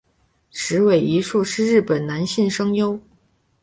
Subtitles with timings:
[0.49, 2.99] 矢尾一树是日本男性声优。